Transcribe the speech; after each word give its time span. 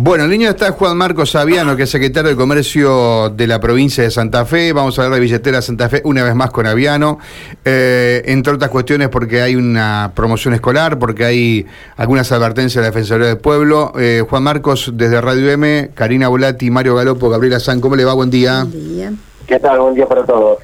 Bueno, 0.00 0.22
en 0.22 0.30
línea 0.30 0.50
está 0.50 0.70
Juan 0.70 0.96
Marcos 0.96 1.32
Saviano, 1.32 1.76
que 1.76 1.82
es 1.82 1.90
secretario 1.90 2.30
de 2.30 2.36
Comercio 2.36 3.30
de 3.30 3.48
la 3.48 3.58
provincia 3.58 4.04
de 4.04 4.12
Santa 4.12 4.44
Fe. 4.44 4.72
Vamos 4.72 4.96
a 4.96 5.02
hablar 5.02 5.16
de 5.16 5.22
billetera 5.22 5.60
Santa 5.60 5.88
Fe 5.88 6.02
una 6.04 6.22
vez 6.22 6.36
más 6.36 6.52
con 6.52 6.68
Aviano, 6.68 7.18
eh, 7.64 8.22
entre 8.26 8.52
otras 8.52 8.70
cuestiones 8.70 9.08
porque 9.08 9.42
hay 9.42 9.56
una 9.56 10.12
promoción 10.14 10.54
escolar, 10.54 11.00
porque 11.00 11.24
hay 11.24 11.66
algunas 11.96 12.30
advertencias 12.30 12.76
de 12.76 12.82
la 12.82 12.94
Defensoría 12.94 13.26
del 13.26 13.38
Pueblo. 13.38 13.92
Eh, 13.98 14.22
Juan 14.30 14.44
Marcos, 14.44 14.92
desde 14.94 15.20
Radio 15.20 15.50
M, 15.50 15.90
Karina 15.94 16.28
Volati, 16.28 16.70
Mario 16.70 16.94
Galopo, 16.94 17.28
Gabriela 17.28 17.58
San, 17.58 17.80
¿cómo 17.80 17.96
le 17.96 18.04
va? 18.04 18.14
Buen 18.14 18.30
día. 18.30 18.62
Buen 18.70 18.94
día. 18.94 19.12
¿Qué 19.48 19.58
tal? 19.58 19.80
Buen 19.80 19.96
día 19.96 20.06
para 20.06 20.24
todos. 20.24 20.58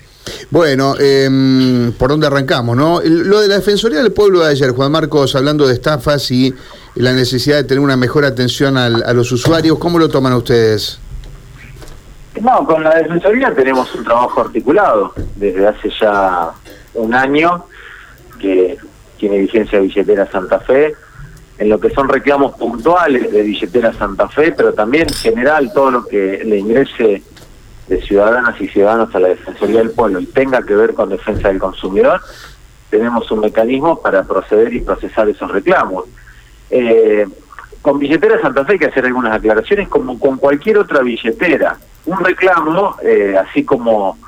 Bueno, 0.51 0.95
eh, 1.01 1.91
¿por 1.98 2.11
dónde 2.11 2.29
arrancamos? 2.29 2.77
no? 2.77 3.01
Lo 3.03 3.41
de 3.41 3.48
la 3.48 3.57
Defensoría 3.57 4.01
del 4.01 4.12
Pueblo 4.12 4.45
de 4.45 4.53
ayer, 4.53 4.71
Juan 4.71 4.93
Marcos, 4.93 5.35
hablando 5.35 5.66
de 5.66 5.75
estafas 5.75 6.30
y 6.30 6.55
la 6.96 7.12
necesidad 7.12 7.56
de 7.56 7.64
tener 7.64 7.82
una 7.82 7.96
mejor 7.96 8.24
atención 8.24 8.77
al, 8.77 9.02
a 9.02 9.12
los 9.12 9.30
usuarios, 9.32 9.79
¿cómo 9.79 9.98
lo 9.98 10.08
toman 10.08 10.32
ustedes? 10.34 11.00
No, 12.41 12.66
con 12.66 12.82
la 12.82 12.96
Defensoría 12.96 13.55
tenemos 13.55 13.95
un 13.95 14.05
trabajo 14.05 14.41
articulado 14.41 15.12
desde 15.36 15.69
hace 15.69 15.91
ya 16.00 16.50
un 16.95 17.14
año 17.14 17.66
que 18.41 18.77
tiene 19.19 19.38
vigencia 19.38 19.78
billetera 19.80 20.30
Santa 20.30 20.60
Fe, 20.60 20.95
en 21.59 21.69
lo 21.69 21.78
que 21.78 21.91
son 21.91 22.09
reclamos 22.09 22.56
puntuales 22.56 23.30
de 23.30 23.42
billetera 23.42 23.92
Santa 23.92 24.28
Fe, 24.28 24.52
pero 24.52 24.72
también 24.72 25.06
en 25.08 25.14
general 25.14 25.72
todo 25.72 25.91
lo 25.91 26.06
que 26.06 26.42
le 26.45 26.58
ingrese 26.58 27.22
de 27.88 28.02
ciudadanas 28.02 28.61
y 28.61 28.69
ciudadanos 28.69 29.14
a 29.14 29.20
la 29.20 29.28
Defensoría 29.28 29.78
del 29.78 29.91
Pueblo 29.91 30.20
y 30.20 30.27
tenga 30.27 30.62
que 30.62 30.74
ver 30.74 30.95
con 30.95 31.11
defensa 31.11 31.48
del 31.48 31.58
consumidor, 31.58 32.20
tenemos 32.91 33.30
un 33.30 33.41
mecanismo 33.41 34.00
para 34.00 34.24
proceder 34.24 34.72
y 34.72 34.80
procesar 34.80 35.28
esos 35.28 35.50
reclamos. 35.50 36.05
Eh, 36.70 37.27
con 37.82 37.98
billetera 37.98 38.41
Santa 38.41 38.64
Fe 38.64 38.72
hay 38.72 38.78
que 38.78 38.86
hacer 38.86 39.05
algunas 39.05 39.34
aclaraciones, 39.34 39.88
como 39.88 40.18
con 40.18 40.38
cualquier 40.38 40.78
otra 40.78 41.02
billetera. 41.02 41.77
Un 42.06 42.18
reclamo, 42.24 42.96
eh, 43.02 43.36
así 43.39 43.64
como 43.64 44.19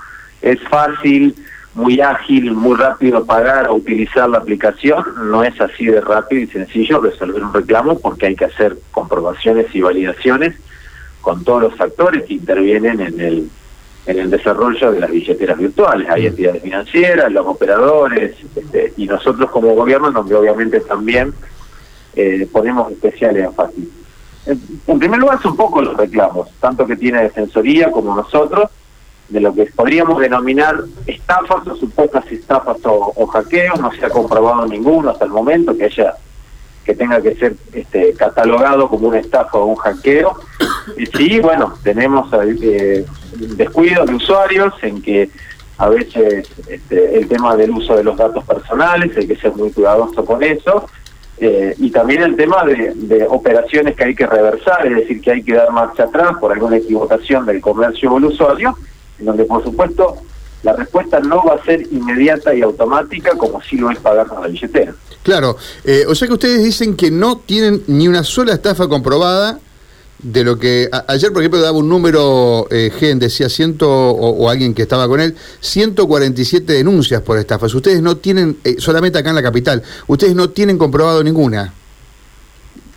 es 0.43 0.61
fácil, 0.69 1.35
muy 1.75 2.01
ágil, 2.01 2.53
muy 2.53 2.77
rápido 2.77 3.25
pagar 3.25 3.69
o 3.69 3.75
utilizar 3.75 4.29
la 4.29 4.39
aplicación, 4.39 5.05
no 5.31 5.45
es 5.45 5.61
así 5.61 5.87
de 5.87 6.01
rápido 6.01 6.43
y 6.43 6.47
sencillo 6.47 7.01
resolver 7.01 7.43
un 7.43 7.53
reclamo 7.53 7.99
porque 7.99 8.27
hay 8.27 8.37
que 8.37 8.47
hacer 8.47 8.79
comprobaciones 8.93 9.67
y 9.75 9.83
validaciones 9.83 10.55
con 11.21 11.45
todos 11.45 11.63
los 11.63 11.75
factores 11.77 12.25
que 12.25 12.35
intervienen 12.35 13.01
en 13.01 13.21
el 13.21 13.51
en 14.07 14.19
el 14.21 14.31
desarrollo 14.31 14.93
de 14.93 15.01
las 15.01 15.11
billeteras 15.11 15.59
virtuales. 15.59 16.09
Hay 16.09 16.27
entidades 16.27 16.63
financieras, 16.63 17.31
los 17.33 17.47
operadores 17.47 18.37
este, 18.55 18.93
y 18.97 19.07
nosotros 19.07 19.51
como 19.51 19.75
gobierno, 19.75 20.13
donde 20.13 20.35
obviamente 20.35 20.81
también 20.81 21.35
eh, 22.17 22.49
ponemos 22.51 22.91
especial 22.91 23.37
énfasis. 23.37 23.89
En, 24.47 24.61
en 24.87 24.99
primer 24.99 25.21
lugar, 25.21 25.41
son 25.43 25.57
pocos 25.57 25.85
los 25.85 25.97
reclamos, 25.97 26.49
tanto 26.61 26.87
que 26.87 26.97
tiene 26.97 27.23
Defensoría 27.23 27.91
como 27.91 28.15
nosotros, 28.15 28.71
de 29.29 29.41
lo 29.41 29.53
que 29.55 29.67
podríamos 29.67 30.21
denominar 30.21 30.77
estafas 31.07 31.67
o 31.67 31.77
supuestas 31.77 32.31
estafas 32.31 32.77
o, 32.85 33.27
hackeos, 33.27 33.81
no 33.81 33.93
se 33.93 34.07
ha 34.07 34.11
comprobado 34.11 34.67
ninguno 34.67 35.11
hasta 35.11 35.25
el 35.25 35.31
momento 35.31 35.77
que 35.77 35.85
haya 35.85 36.15
que 36.85 36.95
tenga 36.95 37.21
que 37.21 37.35
ser 37.35 37.57
este, 37.73 38.13
catalogado 38.13 38.89
como 38.89 39.09
una 39.09 39.19
estafa 39.19 39.59
o 39.59 39.65
un 39.65 39.75
hackeo. 39.75 40.39
Y 40.97 41.07
sí, 41.07 41.41
bueno, 41.41 41.75
tenemos 41.83 42.33
eh, 42.33 43.05
descuidos 43.57 44.07
de 44.07 44.15
usuarios 44.15 44.73
en 44.83 45.03
que 45.03 45.29
a 45.79 45.89
veces 45.89 46.49
este, 46.69 47.19
el 47.19 47.27
tema 47.27 47.57
del 47.57 47.73
uso 47.73 47.97
de 47.97 48.05
los 48.05 48.17
datos 48.17 48.45
personales, 48.45 49.17
hay 49.17 49.27
que 49.27 49.35
ser 49.35 49.53
muy 49.57 49.73
cuidadoso 49.73 50.25
con 50.25 50.45
eso, 50.45 50.89
eh, 51.39 51.75
y 51.79 51.91
también 51.91 52.23
el 52.23 52.37
tema 52.37 52.65
de, 52.65 53.27
operaciones 53.29 53.95
que 53.95 54.05
hay 54.05 54.15
que 54.15 54.27
reversar, 54.27 54.87
es 54.87 54.97
decir, 54.97 55.21
que 55.21 55.33
hay 55.33 55.43
que 55.43 55.55
dar 55.55 55.71
marcha 55.71 56.05
atrás 56.05 56.33
por 56.41 56.53
alguna 56.53 56.79
equivocación 56.79 57.45
del 57.45 57.61
comercio 57.61 58.13
o 58.13 58.19
el 58.19 58.27
usuario, 58.27 58.77
en 59.19 59.27
donde 59.27 59.45
por 59.45 59.63
supuesto 59.63 60.17
la 60.63 60.73
respuesta 60.73 61.21
no 61.21 61.45
va 61.45 61.55
a 61.55 61.65
ser 61.65 61.83
inmediata 61.93 62.55
y 62.55 62.63
automática 62.63 63.37
como 63.37 63.61
si 63.61 63.77
lo 63.77 63.91
es 63.91 63.99
pagar 63.99 64.27
la 64.29 64.47
billetera. 64.47 64.95
Claro, 65.23 65.57
eh, 65.85 66.05
o 66.09 66.15
sea 66.15 66.27
que 66.27 66.35
ustedes 66.35 66.65
dicen 66.65 66.97
que 66.97 67.11
no 67.11 67.39
tienen 67.39 67.83
ni 67.87 68.09
una 68.09 68.25
sola 68.25 68.55
estafa 68.55 68.89
comprobada 68.89 69.59
de 70.19 70.45
lo 70.45 70.59
que 70.59 70.89
ayer, 71.09 71.33
por 71.33 71.43
ejemplo, 71.43 71.61
daba 71.61 71.77
un 71.77 71.89
número, 71.89 72.67
eh, 72.71 72.91
Gen, 72.99 73.19
decía 73.19 73.49
ciento, 73.49 73.89
o, 73.89 74.49
alguien 74.49 74.75
que 74.75 74.83
estaba 74.83 75.07
con 75.09 75.21
él, 75.21 75.37
147 75.61 76.73
denuncias 76.73 77.21
por 77.23 77.39
estafas. 77.39 77.75
Ustedes 77.75 78.01
no 78.03 78.17
tienen, 78.17 78.57
eh, 78.65 78.77
solamente 78.79 79.19
acá 79.19 79.31
en 79.31 79.37
la 79.37 79.43
capital, 79.43 79.83
ustedes 80.07 80.35
no 80.35 80.51
tienen 80.51 80.79
comprobado 80.79 81.23
ninguna. 81.23 81.73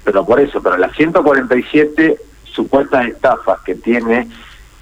Pero 0.03 0.25
por 0.25 0.39
eso, 0.39 0.61
pero 0.61 0.77
las 0.77 0.95
147 0.95 2.17
supuestas 2.45 3.07
estafas 3.07 3.59
que 3.61 3.75
tiene 3.75 4.27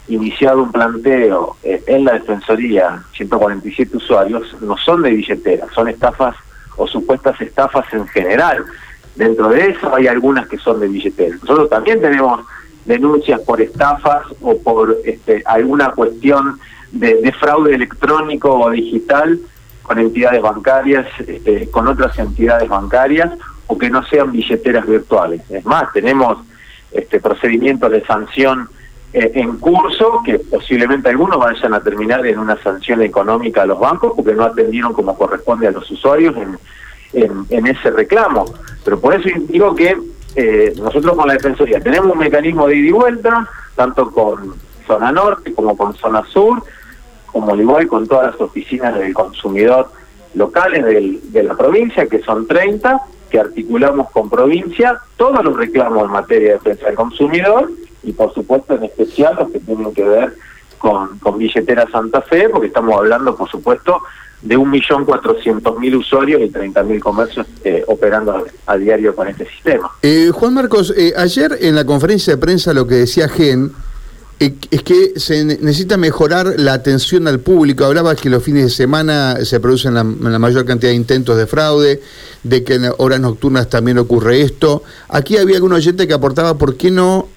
iniciado 0.08 0.64
un 0.64 0.72
planteo 0.72 1.58
eh, 1.64 1.84
en 1.88 2.06
la 2.06 2.14
Defensoría, 2.14 3.04
147 3.14 3.98
usuarios, 3.98 4.56
no 4.62 4.78
son 4.78 5.02
de 5.02 5.10
billetera, 5.10 5.66
son 5.74 5.90
estafas 5.90 6.36
o 6.78 6.88
supuestas 6.88 7.42
estafas 7.42 7.92
en 7.94 8.08
general 8.08 8.64
Dentro 9.18 9.50
de 9.50 9.72
eso 9.72 9.96
hay 9.96 10.08
algunas 10.08 10.48
que 10.48 10.58
son 10.58 10.80
de 10.80 10.88
billetera. 10.88 11.36
Nosotros 11.42 11.70
también 11.70 12.00
tenemos 12.00 12.42
denuncias 12.86 13.42
por 13.42 13.60
estafas 13.60 14.28
o 14.42 14.58
por 14.60 14.96
este, 15.04 15.42
alguna 15.46 15.92
cuestión 15.92 16.60
de, 16.92 17.34
fraude 17.34 17.74
electrónico 17.74 18.54
o 18.54 18.70
digital 18.70 19.40
con 19.82 19.98
entidades 20.00 20.42
bancarias, 20.42 21.08
este, 21.26 21.70
con 21.72 21.88
otras 21.88 22.18
entidades 22.20 22.70
bancarias 22.70 23.32
o 23.66 23.78
que 23.78 23.90
no 23.90 24.06
sean 24.06 24.32
billeteras 24.32 24.86
virtuales. 24.86 25.42
Es 25.50 25.66
más, 25.66 25.92
tenemos 25.94 26.38
este, 26.92 27.20
procedimientos 27.20 27.92
de 27.92 28.06
sanción 28.06 28.70
eh, 29.14 29.32
en 29.34 29.58
curso 29.58 30.22
que 30.24 30.38
posiblemente 30.40 31.10
algunos 31.10 31.40
vayan 31.40 31.74
a 31.74 31.82
terminar 31.82 32.26
en 32.28 32.38
una 32.38 32.56
sanción 32.62 33.02
económica 33.02 33.64
a 33.64 33.66
los 33.66 33.80
bancos 33.80 34.14
porque 34.16 34.34
no 34.34 34.44
atendieron 34.44 34.94
como 34.94 35.18
corresponde 35.18 35.68
a 35.68 35.72
los 35.72 35.90
usuarios 35.90 36.36
en, 36.38 36.58
en 37.24 37.68
ese 37.68 37.92
reclamo. 37.92 38.46
Pero 38.84 39.00
por 39.00 39.14
eso 39.14 39.30
digo 39.48 39.76
que 39.76 39.98
eh, 40.36 40.74
nosotros 40.78 41.16
con 41.16 41.28
la 41.28 41.34
Defensoría 41.34 41.80
tenemos 41.80 42.12
un 42.12 42.20
mecanismo 42.20 42.68
de 42.68 42.76
ida 42.76 42.88
y 42.90 42.92
vuelta, 42.92 43.50
tanto 43.76 44.12
con 44.12 44.54
zona 44.86 45.12
norte 45.12 45.54
como 45.54 45.76
con 45.76 45.96
zona 45.96 46.24
sur, 46.26 46.62
como 47.26 47.54
al 47.54 47.60
igual 47.60 47.88
con 47.88 48.08
todas 48.08 48.32
las 48.32 48.42
oficinas 48.42 48.96
del 48.96 49.14
consumidor 49.14 49.90
locales 50.36 50.86
de 51.34 51.44
la 51.44 51.56
provincia, 51.56 52.06
que 52.06 52.22
son 52.22 52.48
30, 52.48 53.02
que 53.30 53.40
articulamos 53.40 54.12
con 54.12 54.30
provincia 54.30 55.00
todos 55.18 55.44
los 55.44 55.58
reclamos 55.58 56.06
en 56.06 56.12
materia 56.12 56.48
de 56.50 56.54
defensa 56.54 56.86
del 56.86 56.96
consumidor 56.96 57.72
y 58.04 58.14
por 58.14 58.34
supuesto 58.34 58.76
en 58.76 58.84
especial 58.84 59.36
los 59.40 59.50
que 59.50 59.60
tienen 59.60 59.94
que 59.94 60.04
ver 60.04 60.34
con, 60.78 61.20
con 61.20 61.38
billetera 61.38 61.88
Santa 61.92 62.22
Fe, 62.22 62.50
porque 62.50 62.68
estamos 62.68 62.96
hablando 62.96 63.36
por 63.36 63.50
supuesto 63.50 64.02
de 64.42 64.58
1.400.000 64.58 65.98
usuarios 65.98 66.42
y 66.42 66.50
30.000 66.50 67.00
comercios 67.00 67.48
eh, 67.64 67.84
operando 67.88 68.46
a, 68.66 68.78
diario 68.78 69.16
con 69.16 69.28
este 69.28 69.46
sistema. 69.50 69.92
Eh, 70.02 70.30
Juan 70.32 70.54
Marcos, 70.54 70.94
eh, 70.96 71.14
ayer 71.18 71.58
en 71.60 71.76
la 71.76 71.86
conferencia 71.86 72.34
de 72.34 72.38
prensa 72.38 72.74
lo 72.74 72.86
que 72.86 72.96
decía 72.96 73.28
Gen 73.28 73.72
es 74.40 74.84
que 74.84 75.20
se 75.20 75.44
necesita 75.44 75.98
mejorar 75.98 76.54
la 76.58 76.74
atención 76.74 77.28
al 77.28 77.40
público. 77.40 77.86
Hablaba 77.86 78.16
que 78.16 78.30
los 78.30 78.44
fines 78.44 78.64
de 78.64 78.70
semana 78.70 79.38
se 79.44 79.60
producen 79.60 79.96
la, 79.96 80.04
mayor 80.04 80.66
cantidad 80.66 80.92
de 80.92 80.96
intentos 80.96 81.38
de 81.38 81.48
fraude, 81.48 82.02
de 82.44 82.64
que 82.64 82.76
en 82.76 82.92
horas 82.98 83.20
nocturnas 83.20 83.68
también 83.70 83.98
ocurre 83.98 84.42
esto. 84.42 84.84
Aquí 85.10 85.38
había 85.38 85.56
algún 85.56 85.74
oyente 85.74 86.08
que 86.08 86.14
aportaba 86.14 86.58
por 86.58 86.78
qué 86.78 86.92
no 86.92 87.30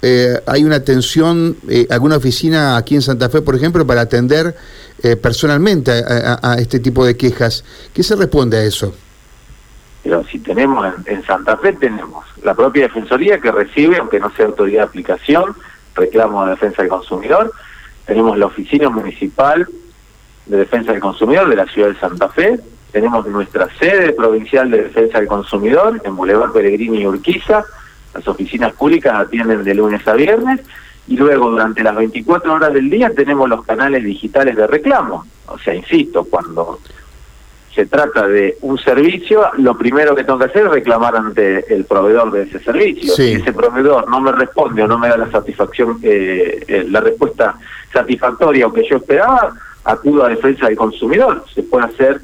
hay 0.46 0.64
una 0.64 0.76
atención, 0.76 1.56
alguna 1.88 2.16
oficina 2.16 2.76
aquí 2.76 2.96
en 2.96 3.02
Santa 3.02 3.30
Fe, 3.30 3.40
por 3.40 3.54
ejemplo, 3.54 3.86
para 3.86 4.02
atender 4.02 4.54
eh, 5.02 5.16
personalmente 5.16 5.92
a, 5.92 6.56
este 6.58 6.78
tipo 6.78 7.06
de 7.06 7.16
quejas. 7.16 7.64
¿Qué 7.94 8.02
se 8.02 8.16
responde 8.16 8.58
a 8.58 8.64
eso? 8.64 8.94
Pero 10.02 10.22
si 10.24 10.38
tenemos 10.40 10.86
en, 11.06 11.24
Santa 11.24 11.56
Fe, 11.56 11.72
tenemos 11.72 12.26
la 12.42 12.54
propia 12.54 12.82
Defensoría 12.82 13.38
que 13.38 13.50
recibe, 13.50 13.96
aunque 13.96 14.20
no 14.20 14.30
sea 14.32 14.46
autoridad 14.46 14.80
de 14.80 14.88
aplicación, 14.88 15.54
reclamo 15.95 16.45
de 16.45 16.53
defensa 16.53 16.83
del 16.83 16.91
consumidor. 16.91 17.53
Tenemos 18.07 18.39
la 18.39 18.47
Oficina 18.47 18.89
Municipal 18.89 19.69
de 20.47 20.57
Defensa 20.57 20.92
del 20.92 21.01
Consumidor 21.01 21.48
de 21.48 21.57
la 21.57 21.66
ciudad 21.66 21.89
de 21.89 22.01
Santa 22.01 22.28
Fe. 22.28 22.59
Tenemos 22.91 23.27
nuestra 23.27 23.69
sede 23.78 24.13
provincial 24.13 24.71
de 24.71 24.84
defensa 24.84 25.19
del 25.19 25.28
consumidor 25.28 26.01
en 26.04 26.16
Boulevard 26.16 26.53
Peregrini 26.53 27.03
y 27.03 27.07
Urquiza. 27.07 27.65
Las 28.15 28.27
oficinas 28.27 28.72
públicas 28.72 29.15
atienden 29.15 29.63
de 29.63 29.75
lunes 29.75 30.07
a 30.09 30.15
viernes 30.15 30.60
y 31.07 31.16
luego 31.16 31.51
durante 31.51 31.83
las 31.83 31.95
24 31.95 32.53
horas 32.53 32.72
del 32.72 32.91
día 32.91 33.10
tenemos 33.10 33.48
los 33.48 33.65
canales 33.65 34.03
digitales 34.04 34.57
de 34.57 34.66
reclamo. 34.66 35.25
O 35.47 35.59
sea, 35.59 35.75
insisto, 35.75 36.25
cuando 36.25 36.81
se 37.74 37.86
trata 37.86 38.26
de 38.26 38.56
un 38.62 38.78
servicio, 38.78 39.42
lo 39.58 39.76
primero 39.78 40.14
que 40.14 40.24
tengo 40.24 40.38
que 40.38 40.46
hacer 40.46 40.66
es 40.66 40.72
reclamar 40.72 41.16
ante 41.16 41.72
el 41.72 41.84
proveedor 41.84 42.32
de 42.32 42.42
ese 42.42 42.58
servicio. 42.58 43.14
Si 43.14 43.32
ese 43.32 43.52
proveedor 43.52 44.08
no 44.10 44.20
me 44.20 44.32
responde 44.32 44.82
o 44.82 44.88
no 44.88 44.98
me 44.98 45.08
da 45.08 45.16
la 45.16 45.30
satisfacción, 45.30 45.98
eh, 46.02 46.64
eh, 46.66 46.84
la 46.88 47.00
respuesta 47.00 47.54
satisfactoria 47.92 48.66
o 48.66 48.72
que 48.72 48.88
yo 48.88 48.96
esperaba, 48.96 49.54
acudo 49.84 50.24
a 50.24 50.28
defensa 50.28 50.66
del 50.66 50.76
consumidor. 50.76 51.44
Se 51.54 51.62
puede 51.62 51.86
hacer 51.86 52.20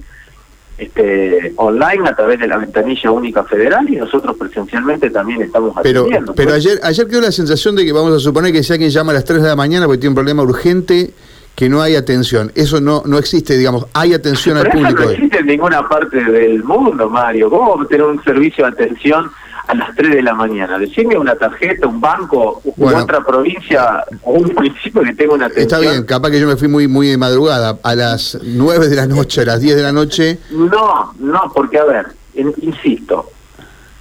este, 0.79 1.53
online 1.57 2.09
a 2.09 2.15
través 2.15 2.41
de 2.41 2.49
la 2.49 2.59
ventanilla 2.59 3.11
única 3.11 3.45
federal 3.45 3.89
y 3.89 3.97
nosotros 3.97 4.37
presencialmente 4.37 5.11
también 5.11 5.43
estamos 5.43 5.75
pero, 5.83 6.01
atendiendo. 6.01 6.35
Pero 6.35 6.55
ayer, 6.55 6.81
ayer 6.83 7.07
quedó 7.07 7.21
la 7.21 7.33
sensación 7.33 7.77
de 7.77 7.85
que 7.85 7.93
vamos 7.93 8.15
a 8.15 8.19
suponer 8.19 8.53
que 8.53 8.63
si 8.63 8.73
alguien 8.73 8.91
llama 8.91 9.13
a 9.13 9.15
las 9.15 9.25
3 9.25 9.43
de 9.43 9.49
la 9.49 9.57
mañana 9.57 9.87
porque 9.87 9.99
tiene 9.99 10.11
un 10.11 10.17
problema 10.17 10.43
urgente, 10.43 11.13
que 11.57 11.69
no 11.69 11.83
hay 11.83 11.97
atención. 11.97 12.53
Eso 12.55 12.81
no 12.81 13.03
no 13.07 13.19
existe, 13.19 13.57
digamos, 13.57 13.87
hay 13.95 14.15
atención 14.15 14.59
al 14.59 14.69
público. 14.69 15.03
no 15.03 15.11
existe 15.11 15.39
en 15.39 15.47
ninguna 15.47 15.89
parte 15.89 16.23
del 16.23 16.63
mundo, 16.63 17.11
Mario. 17.11 17.51
¿Cómo 17.51 17.71
vamos 17.71 17.87
a 17.87 17.89
tener 17.89 18.07
un 18.07 18.23
servicio 18.23 18.65
de 18.65 18.71
atención 18.71 19.31
a 19.67 19.75
las 19.75 19.95
3 19.97 20.15
de 20.15 20.23
la 20.23 20.35
mañana. 20.35 20.79
Decime 20.79 21.19
una 21.19 21.35
tarjeta, 21.35 21.87
un 21.87 22.01
banco, 22.01 22.63
otra 22.79 23.25
provincia 23.25 24.05
o 24.23 24.35
un 24.35 24.55
municipio 24.55 25.03
que 25.03 25.15
tenga 25.15 25.35
una 25.35 25.47
atención. 25.47 25.67
Está 25.67 25.79
bien, 25.81 26.05
capaz 26.05 26.31
que 26.31 26.41
yo 26.41 26.47
me 26.47 26.57
fui 26.57 26.69
muy 26.69 26.87
muy 26.89 27.09
de 27.09 27.17
madrugada, 27.17 27.79
a 27.83 27.95
las 27.95 28.39
9 28.43 28.89
de 28.89 28.97
la 28.97 29.07
noche, 29.07 29.43
a 29.43 29.45
las 29.45 29.61
10 29.61 29.77
de 29.77 29.83
la 29.83 29.93
noche. 29.93 30.39
No, 30.51 31.15
no, 31.19 31.53
porque 31.55 31.79
a 31.79 31.85
ver, 31.85 32.07
insisto, 32.35 33.31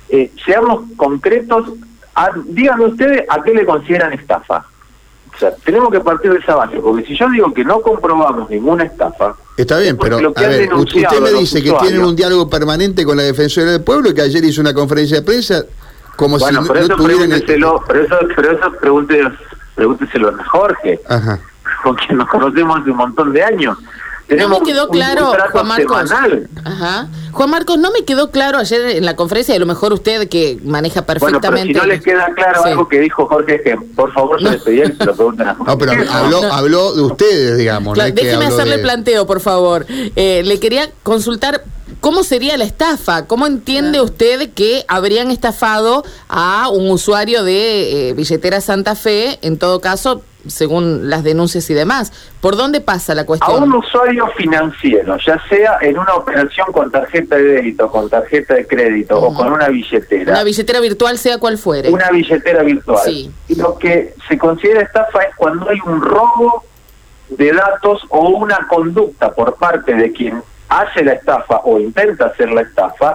eh, 0.10 0.32
seamos 0.46 0.84
concretos, 0.96 1.70
díganme 2.46 2.86
ustedes 2.86 3.24
a 3.28 3.42
qué 3.42 3.54
le 3.54 3.66
consideran 3.66 4.14
estafa. 4.14 4.66
O 5.36 5.38
sea, 5.38 5.54
tenemos 5.66 5.92
que 5.92 6.00
partir 6.00 6.32
de 6.32 6.40
esa 6.40 6.56
base, 6.56 6.78
porque 6.78 7.06
si 7.06 7.18
yo 7.18 7.30
digo 7.30 7.54
que 7.54 7.66
no 7.66 7.82
comprobamos 7.82 8.50
ninguna 8.50 8.86
estafa, 8.86 9.36
Está 9.58 9.80
bien, 9.80 9.98
pero 9.98 10.18
a 10.18 10.42
ver, 10.42 10.74
usted 10.74 11.22
me 11.22 11.32
dice 11.32 11.64
que 11.64 11.72
tienen 11.72 12.04
un 12.04 12.16
diálogo 12.16 12.50
permanente 12.50 13.06
con 13.06 13.16
la 13.16 13.24
Defensoría 13.24 13.72
del 13.72 13.84
Pueblo, 13.84 14.14
que 14.14 14.22
ayer 14.22 14.44
hizo 14.44 14.60
una 14.60 14.74
conferencia 14.74 15.18
de 15.18 15.24
prensa 15.24 15.64
como 16.18 16.38
bueno, 16.38 16.64
si 16.64 16.70
pero 16.70 16.80
eso 16.82 16.96
pregúnteselo, 16.98 17.84
pero 17.88 18.04
eso, 18.04 18.18
pero 18.36 18.52
eso 18.52 18.72
pregúnteselo 19.76 20.30
a 20.30 20.44
Jorge, 20.46 21.00
Ajá. 21.08 21.40
con 21.84 21.96
quien 21.96 22.18
nos 22.18 22.28
conocemos 22.28 22.80
hace 22.80 22.92
un 22.92 22.98
montón 22.98 23.32
de 23.32 23.44
años. 23.44 23.78
No 24.30 24.50
me 24.50 24.60
quedó 24.62 24.90
claro, 24.90 25.34
Juan 25.52 25.68
Marcos. 25.68 26.12
Ajá. 26.64 27.08
Juan 27.32 27.50
Marcos, 27.50 27.78
no 27.78 27.92
me 27.92 28.06
quedó 28.06 28.32
claro 28.32 28.58
ayer 28.58 28.98
en 28.98 29.06
la 29.06 29.16
conferencia, 29.16 29.54
y 29.54 29.58
a 29.58 29.60
lo 29.60 29.66
mejor 29.66 29.92
usted 29.94 30.30
que 30.30 30.58
maneja 30.64 31.06
perfectamente. 31.06 31.50
Bueno, 31.50 31.64
pero 31.64 31.68
si 31.68 31.74
no 31.74 31.86
le 31.86 32.02
queda 32.02 32.34
claro 32.34 32.64
algo 32.64 32.88
que 32.88 33.00
dijo 33.02 33.28
Jorge, 33.28 33.62
que 33.62 33.78
por 33.96 34.14
favor 34.14 34.42
se 34.42 34.50
despedía 34.52 34.86
y 34.86 34.96
se 34.96 35.06
lo 35.06 35.16
pregunten 35.16 35.48
a 35.48 35.54
No, 35.66 35.78
pero 35.78 35.92
habló, 36.10 36.44
habló 36.52 36.94
de 36.94 37.02
ustedes, 37.02 37.58
digamos. 37.58 37.98
déjeme 37.98 38.46
hacerle 38.46 38.80
planteo, 38.80 39.26
por 39.26 39.42
favor. 39.42 39.86
Eh, 40.16 40.44
le 40.46 40.60
quería 40.60 40.90
consultar 41.04 41.64
¿Cómo 42.02 42.24
sería 42.24 42.58
la 42.58 42.64
estafa? 42.64 43.28
¿Cómo 43.28 43.48
entiende 43.48 44.02
usted 44.02 44.54
que 44.54 44.84
habrían 44.88 45.32
estafado 45.32 46.04
a 46.30 46.70
un 46.70 46.90
usuario 46.90 47.44
de 47.44 48.10
eh, 48.10 48.14
billetera 48.14 48.62
Santa 48.62 48.96
Fe, 48.96 49.40
en 49.42 49.58
todo 49.58 49.82
caso, 49.82 50.22
según 50.48 51.10
las 51.10 51.24
denuncias 51.24 51.70
y 51.70 51.74
demás? 51.74 52.14
¿Por 52.42 52.56
dónde 52.56 52.82
pasa 52.82 53.16
la 53.16 53.26
cuestión? 53.26 53.64
A 53.64 53.66
un 53.66 53.74
usuario 53.74 54.28
financiero, 54.38 55.18
ya 55.26 55.42
sea 55.50 55.78
en 55.82 55.98
una 55.98 56.14
operación 56.14 56.72
con 56.72 56.92
tarjeta 56.92 57.38
de 57.38 57.44
débito, 57.44 57.90
con 57.90 58.10
tarjeta 58.10 58.54
de 58.54 58.68
crédito 58.68 59.20
o 59.20 59.34
con 59.34 59.52
una 59.52 59.70
billetera. 59.70 60.32
Una 60.32 60.44
billetera 60.44 60.80
virtual, 60.80 61.18
sea 61.18 61.40
cual 61.40 61.58
fuere. 61.58 61.90
Una 61.90 62.12
billetera 62.12 62.64
virtual. 62.64 63.02
Sí. 63.04 63.32
Y 63.48 63.56
lo 63.56 63.78
que 63.78 64.14
se 64.28 64.38
considera 64.38 64.82
estafa 64.82 65.24
es 65.24 65.36
cuando 65.36 65.70
hay 65.70 65.80
un 65.86 66.02
robo 66.02 66.64
de 67.30 67.52
datos 67.52 68.02
o 68.10 68.30
una 68.30 68.68
conducta 68.68 69.34
por 69.34 69.56
parte 69.56 69.96
de 69.96 70.12
quien 70.12 70.44
hace 70.82 71.04
la 71.04 71.14
estafa 71.14 71.62
o 71.64 71.80
intenta 71.80 72.26
hacer 72.26 72.52
la 72.52 72.62
estafa, 72.62 73.14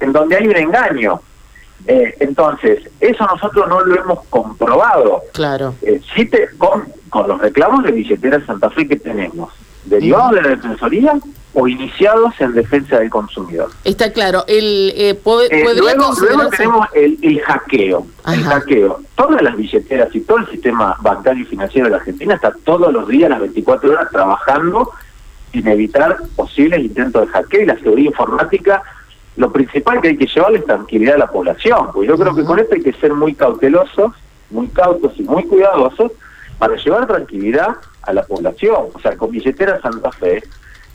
en 0.00 0.12
donde 0.12 0.36
hay 0.36 0.48
un 0.48 0.56
engaño. 0.56 1.20
Eh, 1.86 2.16
entonces, 2.20 2.88
eso 3.00 3.24
nosotros 3.26 3.68
no 3.68 3.80
lo 3.80 4.00
hemos 4.00 4.24
comprobado. 4.26 5.22
Claro. 5.32 5.74
Eh, 5.82 6.00
te, 6.30 6.48
con, 6.58 6.88
con 7.08 7.28
los 7.28 7.40
reclamos 7.40 7.84
de 7.84 7.92
billetera 7.92 8.44
Santa 8.44 8.68
Fe 8.70 8.88
que 8.88 8.96
tenemos, 8.96 9.52
derivados 9.84 10.32
de 10.34 10.42
la 10.42 10.48
Defensoría 10.50 11.14
o 11.54 11.66
iniciados 11.66 12.34
en 12.40 12.52
defensa 12.52 12.98
del 12.98 13.10
consumidor. 13.10 13.70
Está 13.84 14.12
claro. 14.12 14.44
El, 14.48 14.92
eh, 14.96 15.10
eh 15.10 15.74
luego, 15.76 16.12
luego, 16.20 16.50
tenemos 16.50 16.86
el, 16.94 17.18
el 17.22 17.40
hackeo. 17.40 18.06
El 18.26 18.42
hackeo. 18.44 19.00
Todas 19.14 19.40
las 19.40 19.56
billeteras 19.56 20.14
y 20.14 20.20
todo 20.20 20.38
el 20.38 20.50
sistema 20.50 20.96
bancario 21.00 21.44
y 21.44 21.46
financiero 21.46 21.86
de 21.86 21.92
la 21.92 21.96
Argentina 21.98 22.34
está 22.34 22.52
todos 22.64 22.92
los 22.92 23.08
días, 23.08 23.30
las 23.30 23.40
24 23.40 23.90
horas, 23.90 24.10
trabajando 24.10 24.90
sin 25.52 25.66
evitar 25.66 26.18
posibles 26.36 26.80
intentos 26.80 27.26
de 27.26 27.32
hackeo 27.32 27.62
y 27.62 27.66
la 27.66 27.78
seguridad 27.78 28.10
informática, 28.10 28.82
lo 29.36 29.52
principal 29.52 30.00
que 30.00 30.08
hay 30.08 30.16
que 30.16 30.26
llevarle 30.26 30.58
es 30.58 30.66
tranquilidad 30.66 31.14
a 31.14 31.18
la 31.18 31.30
población, 31.30 31.90
porque 31.92 32.08
yo 32.08 32.18
creo 32.18 32.34
que 32.34 32.44
con 32.44 32.58
esto 32.58 32.74
hay 32.74 32.82
que 32.82 32.92
ser 32.94 33.14
muy 33.14 33.34
cautelosos, 33.34 34.12
muy 34.50 34.68
cautos 34.68 35.12
y 35.16 35.22
muy 35.22 35.44
cuidadosos 35.44 36.12
para 36.58 36.76
llevar 36.76 37.06
tranquilidad 37.06 37.76
a 38.02 38.12
la 38.12 38.24
población. 38.24 38.86
O 38.92 39.00
sea, 39.00 39.16
con 39.16 39.30
billetera 39.30 39.80
Santa 39.80 40.10
Fe 40.12 40.42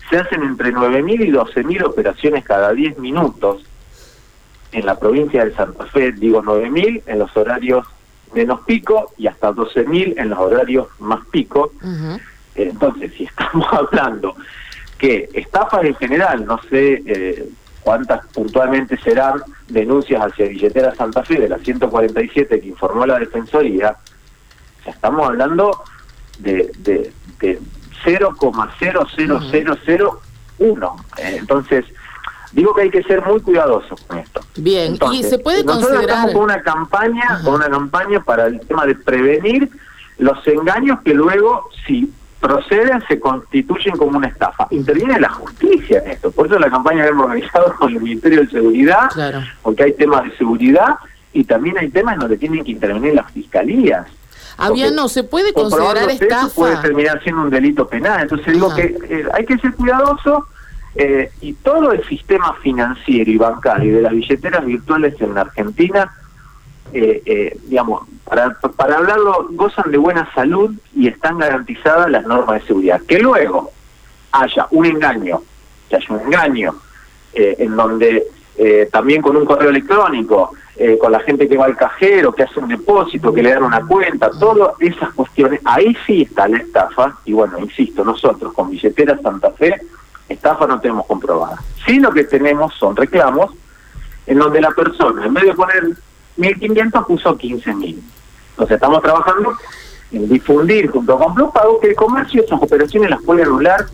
se 0.10 0.18
hacen 0.18 0.44
entre 0.44 0.74
9.000 0.74 1.28
y 1.28 1.32
12.000 1.32 1.86
operaciones 1.86 2.44
cada 2.44 2.74
10 2.74 3.00
minutos 3.00 3.64
en 4.74 4.86
la 4.86 5.00
provincia 5.00 5.46
de 5.46 5.54
Santa 5.54 5.86
Fe, 5.86 6.12
digo 6.12 6.44
9.000 6.44 7.04
en 7.06 7.20
los 7.20 7.36
horarios 7.38 7.88
menos 8.34 8.62
pico 8.62 9.14
y 9.18 9.28
hasta 9.28 9.52
12.000 9.52 10.16
en 10.18 10.30
los 10.30 10.40
horarios 10.40 10.88
más 11.00 11.26
pico. 11.28 11.72
Entonces, 12.56 13.12
si 13.18 13.26
estamos 13.26 13.68
hablando 13.72 14.36
que 14.98 15.30
estafas 15.34 15.84
en 15.84 15.96
general, 15.96 16.46
no 16.46 16.58
sé 16.70 17.04
eh, 17.06 17.50
cuántas 17.82 18.26
puntualmente 18.28 18.98
serán 18.98 19.42
denuncias 19.68 20.22
hacia 20.22 20.48
Billetera 20.48 20.96
Santa 20.96 21.24
Fe 21.24 21.38
de 21.40 21.50
la 21.50 21.60
147 21.60 22.62
que 22.62 22.68
informó 22.68 23.06
la 23.06 23.20
Defensoría, 23.20 23.98
o 24.86 24.90
estamos 24.90 25.28
hablando 25.28 25.84
de, 26.40 26.72
de, 26.80 27.14
de 27.40 27.60
0,00001. 28.06 31.04
entonces, 31.18 31.86
digo 32.54 32.74
que 32.74 32.84
hay 32.84 32.90
que 32.90 33.04
ser 33.04 33.22
muy 33.26 33.42
cuidadosos 33.42 34.00
con 34.02 34.20
esto. 34.20 34.40
Bien, 34.56 34.98
y 35.12 35.24
se 35.24 35.40
puede 35.40 35.64
nosotros 35.64 35.90
considerar... 35.90 36.18
estamos 36.18 36.34
con 36.34 36.44
una 36.44 36.62
campaña, 36.62 37.42
con 37.44 37.56
una 37.56 37.70
campaña 37.70 38.24
para 38.24 38.46
el 38.48 38.62
tema 38.62 38.86
de 38.86 38.96
prevenir 38.96 39.70
los 40.18 40.48
engaños 40.48 41.02
que 41.02 41.14
luego, 41.14 41.70
si 41.86 42.10
proceden, 42.44 43.02
se 43.08 43.22
constituyen 43.22 43.96
como 43.96 44.18
una 44.18 44.28
estafa. 44.28 44.68
Interviene 44.70 45.18
la 45.18 45.30
justicia 45.30 46.02
en 46.04 46.12
esto. 46.12 46.30
Por 46.30 46.48
eso 46.48 46.60
la 46.60 46.70
campaña 46.70 47.04
que 47.04 47.10
hemos 47.10 47.26
organizado 47.26 47.74
con 47.76 47.94
el 47.94 48.02
Ministerio 48.02 48.42
de 48.42 48.50
Seguridad, 48.50 49.10
porque 49.62 49.84
hay 49.84 49.94
temas 49.94 50.26
de 50.26 50.36
seguridad 50.36 50.96
y 51.32 51.46
también 51.46 51.78
hay 51.78 51.90
temas 51.90 52.16
en 52.16 52.20
donde 52.20 52.38
tienen 52.38 52.66
que 52.66 52.72
intervenir 52.72 53.16
las 53.16 53.32
fiscalías. 53.32 54.08
Había, 54.58 54.92
no, 54.92 55.08
se 55.08 55.24
puede 55.24 55.54
considerar 55.54 56.10
estafa. 56.10 56.48
Eso 56.48 56.56
puede 56.56 56.76
terminar 56.78 57.24
siendo 57.24 57.44
un 57.44 57.50
delito 57.50 57.88
penal. 57.88 58.22
Entonces 58.24 58.54
digo 58.54 58.76
que 58.76 58.94
eh, 59.10 59.26
hay 59.34 59.46
que 59.46 59.58
ser 59.58 59.74
cuidadoso 59.74 60.46
eh, 60.96 61.32
y 61.40 61.54
todo 61.54 61.94
el 61.94 62.04
sistema 62.04 62.54
financiero 62.62 63.32
y 63.32 63.38
bancario 63.38 63.96
de 63.96 64.02
las 64.02 64.12
billeteras 64.12 64.66
virtuales 64.66 65.16
en 65.22 65.34
la 65.34 65.42
Argentina 65.42 66.12
eh, 66.94 67.22
eh, 67.26 67.58
digamos, 67.66 68.08
para, 68.24 68.54
para 68.76 68.98
hablarlo, 68.98 69.48
gozan 69.52 69.92
de 69.92 69.98
buena 69.98 70.32
salud 70.34 70.72
y 70.96 71.08
están 71.08 71.40
garantizadas 71.40 72.10
las 72.10 72.26
normas 72.26 72.62
de 72.62 72.68
seguridad. 72.68 73.02
Que 73.08 73.20
luego 73.20 73.72
haya 74.32 74.68
un 74.72 74.86
engaño, 74.86 75.42
que 75.90 75.96
haya 75.96 76.08
un 76.10 76.22
engaño, 76.22 76.76
eh, 77.34 77.56
en 77.60 77.76
donde 77.76 78.28
eh, 78.58 78.88
también 78.92 79.22
con 79.22 79.36
un 79.36 79.46
correo 79.46 79.70
electrónico, 79.70 80.54
con 81.00 81.12
la 81.12 81.20
gente 81.20 81.48
que 81.48 81.56
va 81.56 81.66
al 81.66 81.78
cajero, 81.78 82.34
que 82.34 82.42
hace 82.42 82.60
un 82.60 82.68
depósito, 82.68 83.32
que 83.32 83.44
le 83.44 83.54
dan 83.54 83.62
una 83.62 83.86
cuenta, 83.86 84.32
todas 84.32 84.74
esas 84.80 85.14
cuestiones, 85.14 85.62
ahí 85.66 85.96
sí 86.08 86.24
está 86.24 86.48
la 86.48 86.58
estafa, 86.58 87.16
y 87.26 87.34
bueno, 87.34 87.60
insisto, 87.60 88.04
nosotros 88.04 88.52
con 88.54 88.72
billetera 88.72 89.16
Santa 89.22 89.52
Fe, 89.52 89.80
estafa 90.28 90.66
no 90.66 90.80
tenemos 90.80 91.06
comprobada. 91.06 91.62
Sí 91.86 92.00
lo 92.00 92.12
que 92.12 92.24
tenemos 92.24 92.74
son 92.74 92.96
reclamos 92.96 93.52
en 94.26 94.40
donde 94.40 94.62
la 94.62 94.72
persona, 94.72 95.26
en 95.26 95.34
vez 95.34 95.46
de 95.46 95.54
poner 95.54 95.84
1.500 96.38 97.06
puso 97.06 97.38
15.000. 97.38 97.98
Entonces 98.52 98.76
estamos 98.76 99.02
trabajando 99.02 99.54
en 100.12 100.30
difundir 100.30 100.90
junto 100.90 101.18
con 101.18 101.34
Blue 101.34 101.52
Pago 101.52 101.80
que 101.80 101.90
el 101.90 101.96
comercio 101.96 102.44
esas 102.44 102.62
operaciones 102.62 103.10
las 103.10 103.22
puede 103.24 103.44
anular 103.44 103.86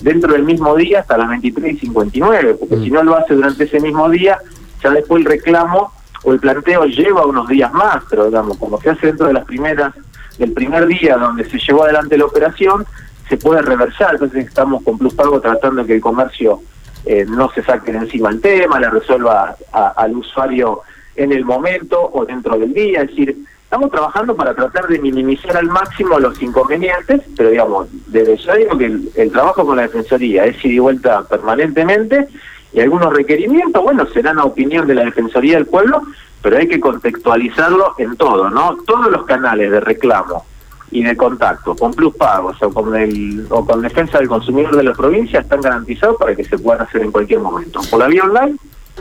dentro 0.00 0.32
del 0.32 0.42
mismo 0.42 0.74
día 0.76 1.00
hasta 1.00 1.16
las 1.16 1.28
23 1.28 1.74
y 1.74 1.78
59, 1.78 2.54
porque 2.54 2.76
mm. 2.76 2.84
si 2.84 2.90
no 2.90 3.02
lo 3.02 3.16
hace 3.16 3.34
durante 3.34 3.64
ese 3.64 3.80
mismo 3.80 4.08
día, 4.08 4.38
ya 4.82 4.90
después 4.90 5.20
el 5.20 5.30
reclamo 5.30 5.92
o 6.24 6.32
el 6.32 6.40
planteo 6.40 6.84
lleva 6.84 7.26
unos 7.26 7.48
días 7.48 7.72
más, 7.72 8.02
pero 8.10 8.26
digamos, 8.26 8.56
como 8.58 8.80
se 8.80 8.90
hace 8.90 9.08
dentro 9.08 9.26
de 9.26 9.32
las 9.34 9.44
primeras, 9.44 9.94
del 10.38 10.52
primer 10.52 10.86
día 10.86 11.16
donde 11.16 11.48
se 11.48 11.58
llevó 11.58 11.84
adelante 11.84 12.18
la 12.18 12.26
operación, 12.26 12.86
se 13.28 13.36
puede 13.36 13.62
reversar, 13.62 14.14
entonces 14.14 14.46
estamos 14.46 14.82
con 14.82 14.98
Plus 14.98 15.14
Pago 15.14 15.40
tratando 15.40 15.82
de 15.82 15.86
que 15.86 15.94
el 15.96 16.00
comercio 16.00 16.60
eh, 17.04 17.24
no 17.28 17.50
se 17.50 17.62
saque 17.62 17.92
de 17.92 17.98
encima 17.98 18.30
el 18.30 18.40
tema, 18.40 18.80
le 18.80 18.90
resuelva 18.90 19.56
al 19.72 20.16
usuario 20.16 20.82
en 21.18 21.32
el 21.32 21.44
momento 21.44 22.10
o 22.12 22.24
dentro 22.24 22.56
del 22.56 22.72
día, 22.72 23.02
es 23.02 23.08
decir, 23.08 23.36
estamos 23.64 23.90
trabajando 23.90 24.34
para 24.34 24.54
tratar 24.54 24.86
de 24.86 24.98
minimizar 24.98 25.56
al 25.56 25.66
máximo 25.66 26.18
los 26.18 26.40
inconvenientes, 26.40 27.20
pero 27.36 27.50
digamos, 27.50 27.88
desde 28.06 28.36
ya 28.38 28.54
digo 28.54 28.78
que 28.78 28.86
el, 28.86 29.30
trabajo 29.30 29.66
con 29.66 29.76
la 29.76 29.82
Defensoría 29.82 30.46
es 30.46 30.64
ir 30.64 30.72
y 30.72 30.78
vuelta 30.78 31.24
permanentemente 31.24 32.28
y 32.72 32.80
algunos 32.80 33.12
requerimientos, 33.12 33.82
bueno, 33.82 34.06
serán 34.06 34.38
a 34.38 34.44
opinión 34.44 34.86
de 34.86 34.94
la 34.94 35.04
Defensoría 35.04 35.56
del 35.56 35.66
Pueblo, 35.66 36.02
pero 36.40 36.56
hay 36.56 36.68
que 36.68 36.80
contextualizarlo 36.80 37.94
en 37.98 38.16
todo, 38.16 38.48
¿no? 38.48 38.78
Todos 38.86 39.10
los 39.10 39.26
canales 39.26 39.70
de 39.70 39.80
reclamo 39.80 40.46
y 40.90 41.02
de 41.02 41.16
contacto 41.16 41.74
con 41.74 41.92
Plus 41.92 42.14
Pagos 42.14 42.56
o 42.62 42.70
con, 42.70 42.96
el, 42.96 43.46
o 43.50 43.66
con 43.66 43.82
Defensa 43.82 44.18
del 44.18 44.28
Consumidor 44.28 44.76
de 44.76 44.84
la 44.84 44.94
provincia 44.94 45.40
están 45.40 45.60
garantizados 45.60 46.16
para 46.16 46.34
que 46.34 46.44
se 46.44 46.58
puedan 46.58 46.86
hacer 46.86 47.02
en 47.02 47.10
cualquier 47.10 47.40
momento, 47.40 47.80
por 47.90 47.98
la 47.98 48.06
vía 48.06 48.22
online, 48.22 48.56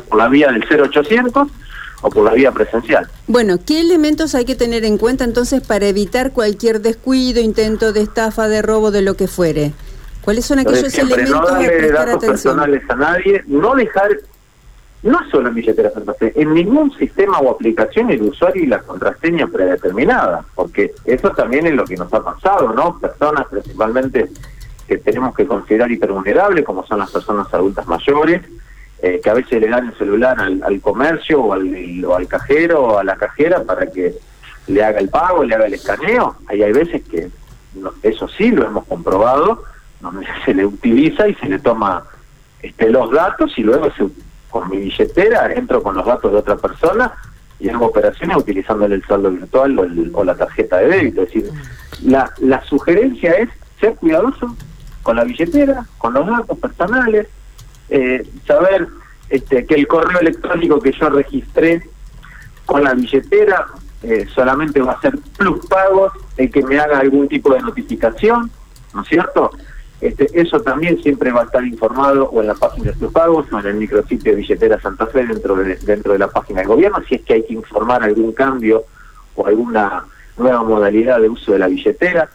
por 0.10 0.18
la 0.18 0.28
vía 0.28 0.52
del 0.52 0.66
0800 0.66 1.48
o 2.02 2.10
por 2.10 2.24
la 2.24 2.34
vía 2.34 2.52
presencial. 2.52 3.08
Bueno, 3.28 3.58
¿qué 3.66 3.82
elementos 3.82 4.36
hay 4.36 4.46
que 4.46 4.56
tener 4.56 4.86
en 4.86 4.98
cuenta 4.98 5.24
entonces 5.24 5.62
para 5.66 5.88
evitar 5.88 6.32
cualquier 6.32 6.82
descuido, 6.82 7.42
intento 7.42 7.94
de 7.94 8.02
estafa, 8.02 8.48
de 8.48 8.62
robo, 8.62 8.92
de 8.92 9.02
lo 9.02 9.16
que 9.16 9.28
fuere? 9.28 9.74
¿Cuáles 10.22 10.46
son 10.46 10.60
aquellos 10.60 10.94
elementos 10.98 11.30
no 11.30 11.46
darle 11.46 11.92
datos 11.92 12.26
personales 12.26 12.84
a 12.90 12.96
nadie, 12.96 13.44
no 13.48 13.76
dejar 13.76 14.18
no 15.04 15.20
solo 15.30 15.50
en 15.50 15.56
billetera 15.56 15.92
Santa 15.92 16.14
Fe, 16.16 16.34
en 16.36 16.54
ningún 16.54 16.92
sistema 16.98 17.40
o 17.40 17.52
aplicación 17.52 18.10
el 18.10 18.24
usuario 18.24 18.64
y 18.64 18.68
la 18.68 18.80
contraseña 18.80 19.48
predeterminada, 19.48 20.44
porque 20.56 20.94
eso 21.06 21.30
también 21.32 21.68
es 21.68 21.74
lo 21.74 21.86
que 21.86 21.96
nos 21.96 22.14
ha 22.14 22.24
pasado, 22.24 22.74
¿no? 22.74 23.00
Personas 23.00 23.48
principalmente 23.48 24.30
que 24.88 24.98
tenemos 24.98 25.36
que 25.36 25.46
considerar 25.46 25.92
hipervulnerables, 25.92 26.66
como 26.66 26.86
son 26.86 27.00
las 27.00 27.12
personas 27.12 27.54
adultas 27.54 27.88
mayores, 27.88 28.42
eh, 29.02 29.20
que 29.24 29.30
a 29.30 29.34
veces 29.34 29.62
le 29.62 29.70
dan 29.70 29.88
el 29.88 29.98
celular 29.98 30.38
al, 30.40 30.82
comercio 30.82 31.42
o 31.42 31.54
al, 31.54 32.04
o 32.06 32.16
al 32.16 32.28
cajero 32.28 32.82
o 32.84 32.98
a 32.98 33.04
la 33.04 33.16
cajera 33.16 33.64
para 33.64 33.88
que 33.92 34.16
le 34.68 34.84
haga 34.84 35.00
el 35.00 35.10
pago, 35.10 35.44
le 35.44 35.56
haga 35.56 35.68
el 35.68 35.74
escaneo. 35.74 36.36
Ahí 36.48 36.64
hay 36.64 36.72
veces 36.72 37.04
que 37.04 37.30
eso 38.04 38.28
sí 38.28 38.52
lo 38.52 38.66
hemos 38.66 38.86
comprobado, 38.86 39.64
donde 40.02 40.26
se 40.46 40.54
le 40.54 40.66
utiliza 40.66 41.28
y 41.28 41.36
se 41.36 41.48
le 41.48 41.60
toma 41.60 42.04
este, 42.62 42.90
los 42.90 43.12
datos 43.12 43.54
y 43.58 43.64
luego 43.64 43.92
se 43.92 44.08
con 44.50 44.70
mi 44.70 44.78
billetera, 44.78 45.54
entro 45.54 45.84
con 45.84 45.96
los 45.96 46.06
datos 46.06 46.32
de 46.32 46.38
otra 46.38 46.56
persona 46.56 47.14
y 47.60 47.70
hago 47.70 47.88
operaciones 47.88 48.38
utilizándole 48.38 48.96
el 48.96 49.06
saldo 49.06 49.30
virtual 49.30 49.78
o, 50.14 50.24
la 50.24 50.36
tarjeta 50.36 50.78
de 50.78 50.88
débito. 50.88 51.24
Es 51.24 51.34
decir, 51.34 51.52
la, 52.04 52.32
la 52.40 52.64
sugerencia 52.64 53.32
es 53.34 53.50
ser 53.80 53.96
cuidadoso 53.96 54.56
con 55.04 55.18
la 55.18 55.26
billetera, 55.26 55.86
con 55.98 56.14
los 56.14 56.26
datos 56.26 56.58
personales, 56.60 57.28
eh, 57.90 58.28
saber 58.46 58.88
este, 59.30 59.66
que 59.66 59.76
el 59.76 59.88
correo 59.88 60.20
electrónico 60.20 60.80
que 60.80 60.92
yo 60.92 61.10
registré 61.10 61.84
con 62.66 62.84
la 62.84 62.94
billetera 62.94 63.66
eh, 64.04 64.28
solamente 64.34 64.82
va 64.82 64.94
a 64.94 65.02
ser 65.02 65.18
plus 65.38 65.66
pagos 65.68 66.14
el 66.38 66.52
que 66.52 66.64
me 66.64 66.80
haga 66.80 67.00
algún 67.00 67.28
tipo 67.28 67.54
de 67.54 67.62
notificación, 67.62 68.52
¿no 68.94 69.02
es 69.02 69.08
cierto? 69.08 69.52
Este, 70.00 70.30
eso 70.40 70.62
también 70.62 71.02
siempre 71.02 71.32
va 71.32 71.42
a 71.42 71.46
estar 71.46 71.66
informado 71.66 72.30
o 72.30 72.42
en 72.42 72.48
la 72.48 72.54
página 72.54 72.92
de 72.92 72.98
tus 72.98 73.12
pagos 73.12 73.48
o 73.52 73.60
en 73.60 73.66
el 73.66 73.74
micrositio 73.76 74.32
de 74.32 74.38
billetera 74.38 74.80
Santa 74.80 75.08
Fe 75.08 75.26
dentro 75.26 75.56
de, 75.56 75.76
dentro 75.78 76.14
de 76.14 76.20
la 76.20 76.28
página 76.28 76.60
del 76.60 76.68
gobierno, 76.68 77.00
si 77.10 77.16
es 77.16 77.22
que 77.24 77.34
hay 77.34 77.44
que 77.44 77.54
informar 77.54 78.04
algún 78.04 78.32
cambio 78.34 78.84
o 79.36 79.48
alguna 79.48 80.06
nueva 80.38 80.64
modalidad 80.64 81.20
de 81.20 81.30
uso 81.30 81.54
de 81.54 81.60
la 81.60 81.68
billetera. 81.68 82.30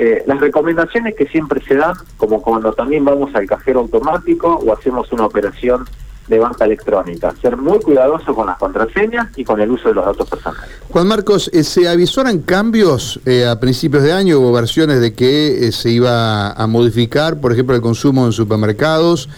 Eh, 0.00 0.22
las 0.26 0.38
recomendaciones 0.38 1.16
que 1.16 1.26
siempre 1.26 1.60
se 1.66 1.74
dan, 1.74 1.94
como 2.16 2.40
cuando 2.40 2.72
también 2.72 3.04
vamos 3.04 3.34
al 3.34 3.46
cajero 3.46 3.80
automático 3.80 4.54
o 4.54 4.72
hacemos 4.72 5.10
una 5.10 5.26
operación 5.26 5.84
de 6.28 6.38
banca 6.38 6.66
electrónica. 6.66 7.34
Ser 7.42 7.56
muy 7.56 7.80
cuidadoso 7.80 8.32
con 8.32 8.46
las 8.46 8.58
contraseñas 8.58 9.28
y 9.36 9.42
con 9.42 9.60
el 9.60 9.70
uso 9.72 9.88
de 9.88 9.94
los 9.94 10.04
datos 10.04 10.28
personales. 10.28 10.70
Juan 10.88 11.08
Marcos, 11.08 11.50
eh, 11.52 11.64
¿se 11.64 11.88
avisoran 11.88 12.38
cambios 12.42 13.18
eh, 13.26 13.44
a 13.44 13.58
principios 13.58 14.04
de 14.04 14.12
año? 14.12 14.38
o 14.40 14.52
versiones 14.52 15.00
de 15.00 15.14
que 15.14 15.72
se 15.72 15.90
iba 15.90 16.52
a 16.52 16.66
modificar, 16.68 17.40
por 17.40 17.50
ejemplo, 17.52 17.74
el 17.74 17.82
consumo 17.82 18.24
en 18.24 18.32
supermercados? 18.32 19.28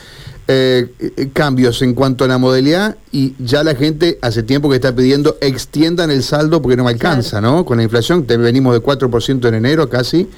Cambios 1.32 1.82
en 1.82 1.94
cuanto 1.94 2.24
a 2.24 2.28
la 2.28 2.38
modalidad 2.38 2.96
y 3.12 3.34
ya 3.38 3.62
la 3.62 3.74
gente 3.74 4.18
hace 4.22 4.42
tiempo 4.42 4.68
que 4.68 4.76
está 4.76 4.94
pidiendo 4.94 5.36
extiendan 5.40 6.10
el 6.10 6.22
saldo 6.22 6.60
porque 6.62 6.76
no 6.76 6.84
me 6.84 6.90
alcanza, 6.90 7.40
¿no? 7.40 7.64
Con 7.64 7.78
la 7.78 7.82
inflación, 7.82 8.26
venimos 8.26 8.74
de 8.74 8.80
4% 8.80 9.48
en 9.48 9.54
enero 9.54 9.88
casi, 9.88 10.28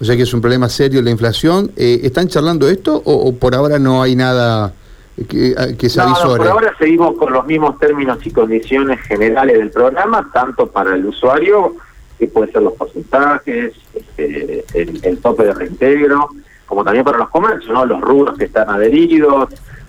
o 0.00 0.04
sea 0.04 0.16
que 0.16 0.22
es 0.22 0.34
un 0.34 0.40
problema 0.40 0.68
serio 0.68 1.02
la 1.02 1.10
inflación. 1.10 1.72
¿Están 1.76 2.28
charlando 2.28 2.68
esto 2.68 3.00
o 3.04 3.34
por 3.34 3.54
ahora 3.54 3.78
no 3.78 4.02
hay 4.02 4.16
nada 4.16 4.74
que, 5.28 5.88
se 5.88 5.98
no, 5.98 6.14
por 6.14 6.46
ahora 6.46 6.74
seguimos 6.78 7.16
con 7.18 7.32
los 7.32 7.46
mismos 7.46 7.78
términos 7.78 8.18
y 8.24 8.30
condiciones 8.30 9.00
generales 9.02 9.58
del 9.58 9.70
programa, 9.70 10.30
tanto 10.32 10.66
para 10.68 10.94
el 10.94 11.04
usuario, 11.04 11.76
que 12.18 12.26
pueden 12.26 12.52
ser 12.52 12.62
los 12.62 12.74
porcentajes, 12.74 13.74
este, 13.94 14.64
el, 14.74 15.18
tope 15.18 15.44
de 15.44 15.54
reintegro, 15.54 16.30
como 16.70 16.84
también 16.84 17.04
para 17.04 17.18
los 17.18 17.30
comercios, 17.30 17.74
¿no? 17.74 17.84
los 17.84 18.00
rubros 18.00 18.38
que 18.38 18.44
están 18.44 18.70
adheridos, 18.70 19.48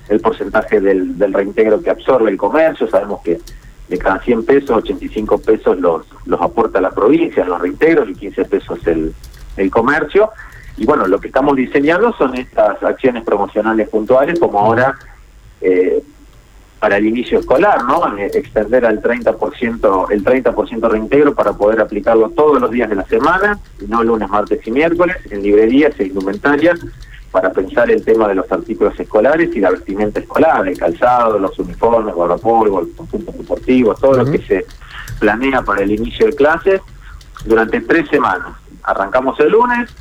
el 0.10 0.20
porcentaje 0.20 0.82
del, 0.82 1.32
reintegro 1.32 1.80
que 1.80 1.92
absorbe 1.92 2.32
el 2.32 2.38
comercio, 2.38 2.90
sabemos 2.90 3.22
que 3.22 3.40
de 3.88 3.98
cada 4.00 4.20
100 4.20 4.46
pesos, 4.46 4.72
85 4.72 5.38
pesos 5.42 5.80
los, 5.80 6.08
los 6.26 6.42
aporta 6.42 6.82
la 6.82 6.90
provincia, 6.90 7.46
los 7.46 7.62
reintegros, 7.62 8.10
y 8.10 8.16
15 8.16 8.46
pesos 8.46 8.88
el, 8.88 9.14
el 9.58 9.70
comercio. 9.70 10.32
Y 10.76 10.88
bueno, 10.88 11.06
lo 11.06 11.20
que 11.20 11.28
estamos 11.28 11.56
diseñando 11.56 12.14
son 12.14 12.34
estas 12.34 12.82
acciones 12.82 13.24
promocionales 13.24 13.88
puntuales, 13.88 14.40
como 14.40 14.58
ahora 14.58 14.96
eh, 15.62 16.02
para 16.82 16.98
el 16.98 17.06
inicio 17.06 17.38
escolar, 17.38 17.84
¿no? 17.84 18.18
Eh, 18.18 18.32
extender 18.34 18.88
al 18.88 19.04
30%, 19.04 20.08
el 20.10 20.24
30% 20.24 20.90
reintegro 20.90 21.36
para 21.36 21.54
poder 21.54 21.80
aplicarlo 21.80 22.32
todos 22.32 22.60
los 22.60 22.72
días 22.72 22.90
de 22.90 22.96
la 22.96 23.06
semana, 23.06 23.60
no 23.88 24.04
lunes, 24.04 24.28
martes 24.28 24.66
y 24.66 24.72
miércoles, 24.72 25.18
en 25.30 25.44
librerías 25.44 25.94
e 26.00 26.06
indumentarias, 26.06 26.80
para 27.30 27.52
pensar 27.52 27.92
el 27.92 28.04
tema 28.04 28.28
de 28.28 28.34
los 28.34 28.52
artículos 28.52 29.00
escolares 29.00 29.56
y 29.56 29.60
la 29.60 29.70
vestimenta 29.70 30.20
escolar, 30.20 30.68
el 30.68 30.76
calzado, 30.76 31.38
los 31.38 31.58
uniformes, 31.60 32.16
guardapolvo, 32.16 32.82
los 32.82 32.90
conjuntos 32.98 33.38
deportivos, 33.38 34.02
todo 34.02 34.14
lo 34.14 34.26
que 34.26 34.40
se 34.40 34.66
planea 35.20 35.62
para 35.62 35.84
el 35.84 35.92
inicio 35.92 36.26
de 36.26 36.34
clases 36.34 36.82
durante 37.46 37.80
tres 37.82 38.10
semanas. 38.10 38.58
Arrancamos 38.82 39.40
el 39.40 39.52
lunes, 39.52 39.92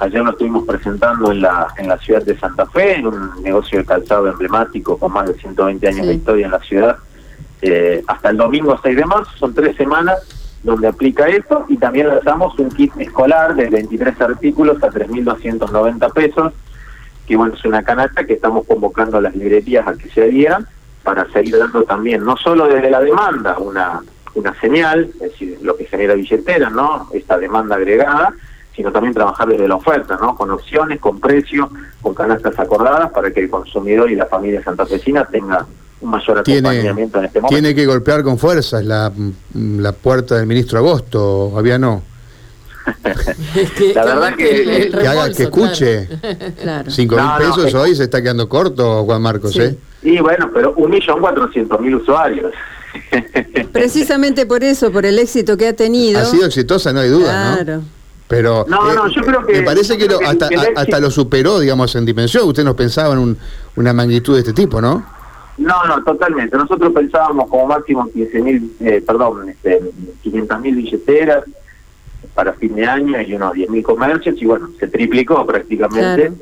Ayer 0.00 0.22
lo 0.22 0.30
estuvimos 0.30 0.64
presentando 0.64 1.32
en 1.32 1.42
la, 1.42 1.66
en 1.76 1.88
la 1.88 1.98
ciudad 1.98 2.22
de 2.22 2.38
Santa 2.38 2.66
Fe, 2.66 2.96
en 2.96 3.08
un 3.08 3.42
negocio 3.42 3.80
de 3.80 3.84
calzado 3.84 4.28
emblemático 4.28 4.96
con 4.96 5.12
más 5.12 5.26
de 5.26 5.34
120 5.34 5.88
años 5.88 6.06
de 6.06 6.14
historia 6.14 6.46
en 6.46 6.52
la 6.52 6.60
ciudad. 6.60 6.96
Eh, 7.60 8.04
hasta 8.06 8.30
el 8.30 8.36
domingo 8.36 8.78
6 8.80 8.96
de 8.96 9.04
marzo, 9.04 9.30
son 9.36 9.54
tres 9.54 9.76
semanas 9.76 10.18
donde 10.62 10.86
aplica 10.86 11.26
esto 11.26 11.64
y 11.68 11.76
también 11.76 12.08
lanzamos 12.08 12.56
un 12.58 12.70
kit 12.70 12.92
escolar 12.98 13.56
de 13.56 13.68
23 13.68 14.20
artículos 14.20 14.82
a 14.82 14.88
3.290 14.88 16.12
pesos, 16.12 16.52
que 17.26 17.36
bueno, 17.36 17.54
es 17.54 17.64
una 17.64 17.82
canasta 17.82 18.24
que 18.24 18.34
estamos 18.34 18.66
convocando 18.66 19.18
a 19.18 19.20
las 19.20 19.34
librerías 19.34 19.86
a 19.86 19.94
que 19.94 20.08
se 20.10 20.22
adhieran 20.22 20.66
para 21.02 21.28
seguir 21.32 21.58
dando 21.58 21.82
también, 21.82 22.24
no 22.24 22.36
solo 22.36 22.66
desde 22.66 22.90
la 22.90 23.00
demanda, 23.00 23.58
una, 23.58 24.00
una 24.34 24.54
señal, 24.60 25.10
es 25.14 25.18
decir, 25.18 25.58
lo 25.62 25.76
que 25.76 25.86
genera 25.86 26.14
billetera, 26.14 26.70
¿no? 26.70 27.08
Esta 27.12 27.38
demanda 27.38 27.76
agregada, 27.76 28.32
sino 28.78 28.92
también 28.92 29.12
trabajar 29.12 29.48
desde 29.48 29.66
la 29.66 29.74
oferta, 29.74 30.16
¿no? 30.20 30.36
Con 30.36 30.52
opciones, 30.52 31.00
con 31.00 31.18
precios, 31.18 31.68
con 32.00 32.14
canastas 32.14 32.56
acordadas 32.60 33.10
para 33.10 33.32
que 33.32 33.40
el 33.40 33.50
consumidor 33.50 34.08
y 34.08 34.14
la 34.14 34.26
familia 34.26 34.62
santafesina 34.62 35.24
tenga 35.24 35.66
un 36.00 36.10
mayor 36.10 36.38
acompañamiento 36.38 37.18
en 37.18 37.24
este 37.24 37.40
momento. 37.40 37.48
Tiene 37.48 37.74
que 37.74 37.86
golpear 37.86 38.22
con 38.22 38.38
fuerzas 38.38 38.84
la, 38.84 39.10
la 39.54 39.90
puerta 39.90 40.36
del 40.36 40.46
ministro 40.46 40.78
Agosto, 40.78 41.54
había 41.58 41.76
no. 41.76 42.04
la 43.94 44.04
verdad 44.04 44.36
que, 44.36 44.92
que, 44.92 45.08
haga, 45.08 45.32
que 45.32 45.42
escuche. 45.42 46.08
Cinco 46.86 47.16
mil 47.16 47.30
pesos 47.36 47.74
hoy 47.74 47.96
se 47.96 48.04
está 48.04 48.22
quedando 48.22 48.48
corto, 48.48 49.04
Juan 49.04 49.20
Marcos, 49.20 49.56
¿eh? 49.58 49.76
Y 50.02 50.20
bueno, 50.20 50.52
pero 50.54 50.72
un 50.74 50.88
millón 50.88 51.18
cuatrocientos 51.18 51.80
mil 51.80 51.96
usuarios. 51.96 52.52
Precisamente 53.72 54.46
por 54.46 54.62
eso, 54.62 54.92
por 54.92 55.04
el 55.04 55.18
éxito 55.18 55.56
que 55.56 55.66
ha 55.66 55.72
tenido. 55.74 56.20
Ha 56.20 56.24
sido 56.24 56.46
exitosa, 56.46 56.92
no 56.92 57.00
hay 57.00 57.08
duda, 57.08 57.56
claro. 57.56 57.82
Pero 58.28 58.66
no, 58.68 58.92
no, 58.92 59.06
eh, 59.06 59.12
yo 59.14 59.22
creo 59.22 59.44
que, 59.44 59.54
me 59.54 59.62
parece 59.62 59.96
que, 59.96 60.06
hasta, 60.24 60.48
hasta 60.76 61.00
lo 61.00 61.10
superó, 61.10 61.58
digamos, 61.58 61.94
en 61.96 62.04
dimensión. 62.04 62.46
Usted 62.46 62.62
no 62.62 62.76
pensaba 62.76 63.14
en 63.14 63.20
un, 63.20 63.38
una 63.76 63.94
magnitud 63.94 64.34
de 64.34 64.40
este 64.40 64.52
tipo, 64.52 64.82
¿no? 64.82 65.02
No, 65.56 65.84
no, 65.86 66.04
totalmente. 66.04 66.56
Nosotros 66.56 66.92
pensábamos 66.92 67.48
como 67.48 67.66
máximo 67.66 68.08
15 68.12 68.42
mil, 68.42 68.76
eh, 68.80 69.02
perdón, 69.04 69.48
este, 69.48 69.80
500 70.22 70.60
mil 70.60 70.76
billeteras 70.76 71.44
para 72.34 72.52
fin 72.52 72.76
de 72.76 72.86
año 72.86 73.20
y 73.20 73.34
unos 73.34 73.54
10 73.54 73.70
mil 73.70 73.82
comercios 73.82 74.36
y 74.40 74.46
bueno, 74.46 74.68
se 74.78 74.86
triplicó 74.86 75.44
prácticamente 75.44 76.32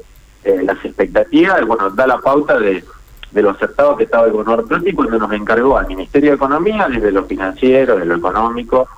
eh, 0.45 0.63
las 0.65 0.85
expectativas. 0.85 1.65
Bueno, 1.67 1.89
da 1.91 2.07
la 2.07 2.19
pauta 2.19 2.59
de, 2.59 2.85
de 3.31 3.43
lo 3.43 3.51
acertado 3.51 3.97
que 3.97 4.05
estaba 4.05 4.27
el 4.27 4.33
gobernador 4.33 4.83
y 4.85 4.93
cuando 4.93 5.19
nos 5.19 5.33
encargó 5.33 5.79
al 5.79 5.87
Ministerio 5.87 6.31
de 6.31 6.37
Economía, 6.37 6.89
desde 6.91 7.13
lo 7.13 7.25
financiero, 7.25 7.97
de 7.97 8.05
lo 8.05 8.17
económico, 8.17 8.89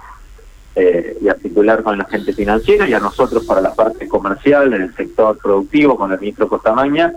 eh, 0.74 1.18
y 1.20 1.28
articular 1.28 1.82
con 1.82 1.98
la 1.98 2.04
gente 2.04 2.32
financiera 2.32 2.88
y 2.88 2.94
a 2.94 3.00
nosotros 3.00 3.44
para 3.44 3.60
la 3.60 3.74
parte 3.74 4.06
comercial, 4.06 4.72
en 4.74 4.82
el 4.82 4.94
sector 4.94 5.36
productivo, 5.38 5.96
con 5.96 6.12
el 6.12 6.20
ministro 6.20 6.48
Costamaña, 6.48 7.12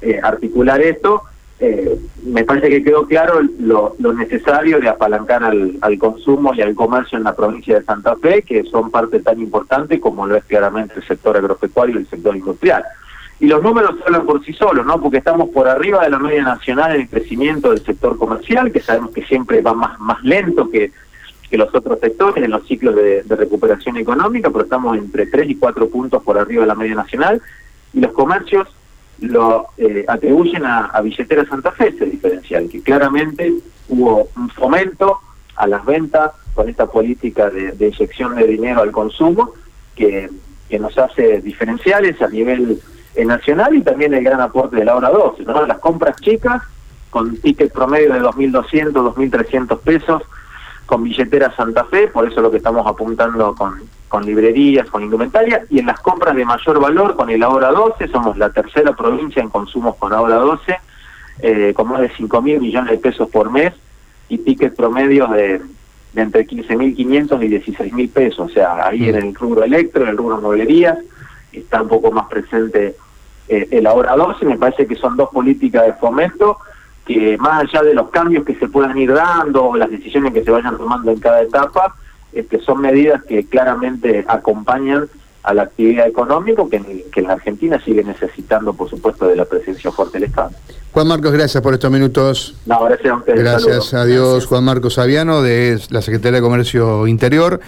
eh, 0.00 0.18
articular 0.22 0.80
esto. 0.80 1.22
Eh, 1.60 2.00
me 2.24 2.42
parece 2.44 2.70
que 2.70 2.82
quedó 2.82 3.06
claro 3.06 3.40
lo, 3.58 3.94
necesario 4.14 4.80
de 4.80 4.88
apalancar 4.88 5.44
al, 5.44 5.98
consumo 5.98 6.54
y 6.54 6.62
al 6.62 6.74
comercio 6.74 7.18
en 7.18 7.24
la 7.24 7.36
provincia 7.36 7.78
de 7.78 7.84
Santa 7.84 8.16
Fe, 8.16 8.42
que 8.42 8.64
son 8.64 8.90
parte 8.90 9.20
tan 9.20 9.38
importante 9.38 10.00
como 10.00 10.26
lo 10.26 10.36
es 10.36 10.44
claramente 10.44 10.94
el 10.96 11.06
sector 11.06 11.36
agropecuario 11.36 11.96
y 11.96 11.98
el 11.98 12.08
sector 12.08 12.34
industrial. 12.34 12.82
Y 13.40 13.46
los 13.46 13.62
números 13.62 13.94
hablan 14.06 14.26
por 14.26 14.44
sí 14.44 14.52
solos, 14.54 14.84
¿no? 14.86 15.00
Porque 15.00 15.18
estamos 15.18 15.50
por 15.50 15.68
arriba 15.68 16.02
de 16.02 16.10
la 16.10 16.18
media 16.18 16.42
nacional 16.42 16.94
en 16.94 17.02
el 17.02 17.08
crecimiento 17.08 17.70
del 17.70 17.84
sector 17.84 18.16
comercial, 18.18 18.72
que 18.72 18.80
sabemos 18.80 19.12
que 19.12 19.24
siempre 19.24 19.60
va 19.60 19.74
más, 19.74 20.00
más 20.00 20.22
lento 20.22 20.68
que 20.70 20.90
que 21.50 21.58
los 21.58 21.74
otros 21.74 21.98
sectores 21.98 22.44
en 22.44 22.50
los 22.50 22.66
ciclos 22.66 22.94
de, 22.94 23.24
recuperación 23.28 23.96
económica, 23.96 24.50
pero 24.50 24.64
estamos 24.64 24.96
entre 24.96 25.26
3 25.26 25.50
y 25.50 25.56
4 25.56 25.88
puntos 25.88 26.22
por 26.22 26.38
arriba 26.38 26.62
de 26.62 26.68
la 26.68 26.74
media 26.74 26.94
nacional, 26.94 27.42
y 27.92 28.00
los 28.00 28.12
comercios 28.12 28.68
lo 29.18 29.66
eh, 29.76 30.04
atribuyen 30.06 30.64
a, 30.64 30.98
Billetera 31.02 31.44
Santa 31.44 31.72
Fe 31.72 31.88
ese 31.88 32.06
diferencial, 32.06 32.68
que 32.68 32.82
claramente 32.82 33.52
hubo 33.88 34.28
un 34.36 34.48
fomento 34.50 35.18
a 35.56 35.66
las 35.66 35.84
ventas 35.84 36.32
con 36.54 36.68
esta 36.68 36.86
política 36.86 37.50
de, 37.50 37.74
inyección 37.86 38.36
de 38.36 38.46
dinero 38.46 38.80
al 38.80 38.92
consumo 38.92 39.52
que, 39.94 40.30
que 40.68 40.78
nos 40.78 40.96
hace 40.96 41.40
diferenciales 41.40 42.22
a 42.22 42.28
nivel 42.28 42.80
eh, 43.16 43.24
nacional 43.24 43.74
y 43.74 43.82
también 43.82 44.14
el 44.14 44.22
gran 44.22 44.40
aporte 44.40 44.76
de 44.76 44.84
la 44.84 44.94
hora 44.94 45.10
12, 45.10 45.42
¿no? 45.42 45.66
las 45.66 45.78
compras 45.80 46.16
chicas 46.20 46.62
con 47.10 47.36
ticket 47.38 47.72
promedio 47.72 48.12
de 48.12 48.20
2.200, 48.20 48.92
2.300 48.92 49.80
pesos, 49.80 50.22
con 50.90 51.04
billetera 51.04 51.54
Santa 51.54 51.84
Fe, 51.84 52.08
por 52.08 52.26
eso 52.26 52.40
lo 52.40 52.50
que 52.50 52.56
estamos 52.56 52.84
apuntando 52.84 53.54
con, 53.54 53.80
con 54.08 54.26
librerías, 54.26 54.90
con 54.90 55.04
indumentaria, 55.04 55.64
y 55.70 55.78
en 55.78 55.86
las 55.86 56.00
compras 56.00 56.34
de 56.34 56.44
mayor 56.44 56.80
valor 56.80 57.14
con 57.14 57.30
el 57.30 57.44
Ahora 57.44 57.70
12, 57.70 58.08
somos 58.08 58.36
la 58.36 58.50
tercera 58.50 58.92
provincia 58.96 59.40
en 59.40 59.50
consumos 59.50 59.94
con 59.94 60.12
Ahora 60.12 60.34
12, 60.34 60.76
eh, 61.42 61.72
con 61.76 61.90
más 61.90 62.00
de 62.00 62.10
5 62.10 62.42
mil 62.42 62.60
millones 62.60 62.90
de 62.90 62.98
pesos 62.98 63.28
por 63.30 63.52
mes 63.52 63.72
y 64.28 64.38
tickets 64.38 64.74
promedios 64.74 65.30
de, 65.30 65.60
de 66.12 66.22
entre 66.22 66.44
15.500 66.44 66.96
y 66.96 67.72
16.000 67.72 68.12
pesos, 68.12 68.50
o 68.50 68.52
sea, 68.52 68.88
ahí 68.88 69.08
en 69.08 69.14
el 69.14 69.32
rubro 69.32 69.62
electro, 69.62 70.02
en 70.02 70.08
el 70.08 70.16
rubro 70.16 70.40
mueblería, 70.40 70.98
está 71.52 71.82
un 71.82 71.88
poco 71.88 72.10
más 72.10 72.26
presente 72.26 72.96
eh, 73.46 73.68
el 73.70 73.86
Ahora 73.86 74.16
12, 74.16 74.44
me 74.44 74.58
parece 74.58 74.88
que 74.88 74.96
son 74.96 75.16
dos 75.16 75.28
políticas 75.30 75.86
de 75.86 75.92
fomento 75.92 76.58
que 77.12 77.36
más 77.38 77.64
allá 77.64 77.82
de 77.82 77.92
los 77.92 78.08
cambios 78.10 78.44
que 78.44 78.54
se 78.54 78.68
puedan 78.68 78.96
ir 78.96 79.12
dando 79.12 79.64
o 79.64 79.76
las 79.76 79.90
decisiones 79.90 80.32
que 80.32 80.44
se 80.44 80.50
vayan 80.52 80.76
tomando 80.76 81.10
en 81.10 81.18
cada 81.18 81.42
etapa, 81.42 81.96
este, 82.32 82.60
son 82.60 82.80
medidas 82.80 83.24
que 83.24 83.44
claramente 83.46 84.24
acompañan 84.28 85.08
a 85.42 85.52
la 85.52 85.62
actividad 85.62 86.06
económica 86.06 86.62
que, 86.70 87.06
que 87.12 87.20
en 87.20 87.26
la 87.26 87.32
Argentina 87.32 87.82
sigue 87.84 88.04
necesitando, 88.04 88.74
por 88.74 88.88
supuesto, 88.88 89.26
de 89.26 89.34
la 89.34 89.44
presencia 89.44 89.90
fuerte 89.90 90.18
del 90.18 90.28
Estado. 90.28 90.50
Juan 90.92 91.08
Marcos, 91.08 91.32
gracias 91.32 91.62
por 91.62 91.72
estos 91.72 91.90
minutos. 91.90 92.54
No, 92.66 92.84
gracias 92.84 93.12
a 93.12 93.16
ustedes. 93.16 93.40
Gracias 93.40 93.94
a 93.94 94.04
Dios, 94.04 94.46
Juan 94.46 94.64
Marcos 94.64 94.98
Aviano, 94.98 95.40
de 95.40 95.80
la 95.90 96.02
Secretaría 96.02 96.40
de 96.40 96.42
Comercio 96.42 97.06
Interior. 97.06 97.60